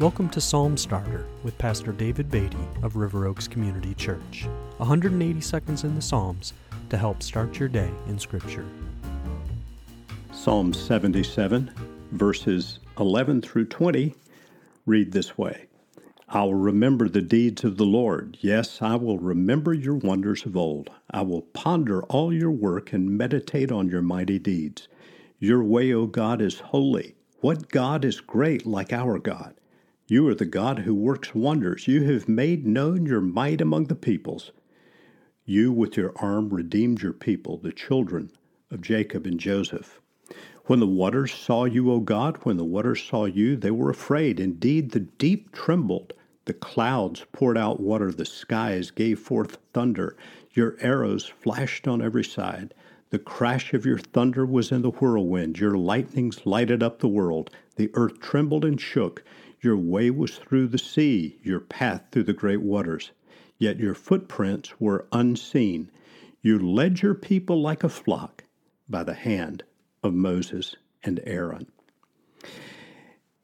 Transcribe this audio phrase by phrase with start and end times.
[0.00, 4.46] Welcome to Psalm Starter with Pastor David Beatty of River Oaks Community Church.
[4.76, 6.52] 180 seconds in the Psalms
[6.90, 8.64] to help start your day in Scripture.
[10.30, 11.72] Psalm 77,
[12.12, 14.14] verses 11 through 20,
[14.86, 15.66] read this way
[16.28, 18.38] I will remember the deeds of the Lord.
[18.40, 20.90] Yes, I will remember your wonders of old.
[21.10, 24.86] I will ponder all your work and meditate on your mighty deeds.
[25.40, 27.16] Your way, O God, is holy.
[27.40, 29.56] What God is great like our God?
[30.10, 31.86] You are the God who works wonders.
[31.86, 34.52] You have made known your might among the peoples.
[35.44, 38.30] You with your arm redeemed your people, the children
[38.70, 40.00] of Jacob and Joseph.
[40.64, 44.40] When the waters saw you, O God, when the waters saw you, they were afraid.
[44.40, 46.14] Indeed, the deep trembled.
[46.46, 50.16] The clouds poured out water, the skies gave forth thunder.
[50.54, 52.72] Your arrows flashed on every side.
[53.10, 55.58] The crash of your thunder was in the whirlwind.
[55.58, 57.50] Your lightnings lighted up the world.
[57.76, 59.22] The earth trembled and shook.
[59.60, 63.10] Your way was through the sea, your path through the great waters.
[63.58, 65.90] Yet your footprints were unseen.
[66.42, 68.44] You led your people like a flock
[68.88, 69.64] by the hand
[70.02, 71.66] of Moses and Aaron.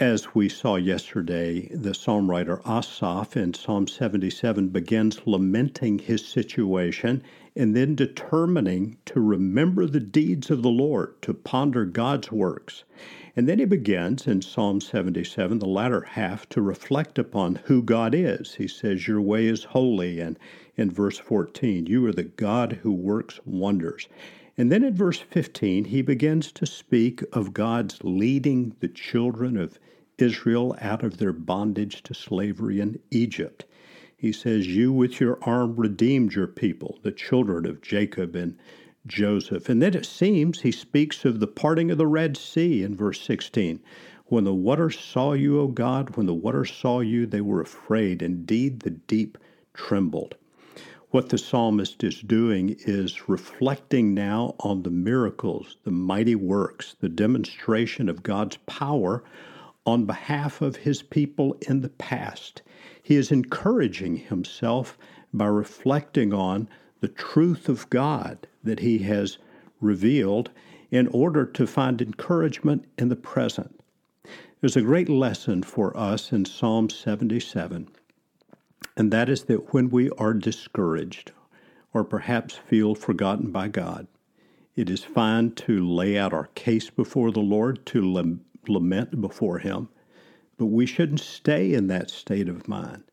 [0.00, 7.22] As we saw yesterday, the psalm writer Asaph in Psalm 77 begins lamenting his situation
[7.54, 12.84] and then determining to remember the deeds of the Lord, to ponder God's works.
[13.36, 18.14] And then he begins in Psalm 77, the latter half, to reflect upon who God
[18.14, 18.56] is.
[18.56, 20.18] He says, Your way is holy.
[20.20, 20.38] And
[20.76, 24.08] in verse 14, You are the God who works wonders.
[24.58, 29.78] And then in verse 15, he begins to speak of God's leading the children of
[30.18, 33.64] Israel out of their bondage to slavery in Egypt.
[34.16, 38.58] He says, You with your arm redeemed your people, the children of Jacob and
[39.06, 39.68] Joseph.
[39.68, 43.20] And then it seems he speaks of the parting of the Red Sea in verse
[43.22, 43.80] 16.
[44.26, 48.22] When the waters saw you, O God, when the waters saw you, they were afraid.
[48.22, 49.38] Indeed, the deep
[49.74, 50.36] trembled.
[51.10, 57.08] What the psalmist is doing is reflecting now on the miracles, the mighty works, the
[57.08, 59.24] demonstration of God's power
[59.84, 62.62] on behalf of his people in the past.
[63.02, 64.96] He is encouraging himself
[65.32, 66.68] by reflecting on
[67.00, 69.38] the truth of God that He has
[69.80, 70.50] revealed
[70.90, 73.80] in order to find encouragement in the present.
[74.60, 77.88] There's a great lesson for us in Psalm 77,
[78.96, 81.32] and that is that when we are discouraged
[81.94, 84.06] or perhaps feel forgotten by God,
[84.76, 88.38] it is fine to lay out our case before the Lord, to
[88.68, 89.88] lament before Him,
[90.58, 93.04] but we shouldn't stay in that state of mind.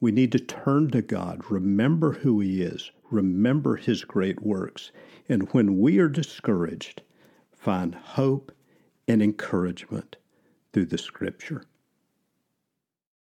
[0.00, 4.92] We need to turn to God, remember who He is, remember His great works,
[5.28, 7.02] and when we are discouraged,
[7.52, 8.50] find hope
[9.06, 10.16] and encouragement
[10.72, 11.64] through the Scripture.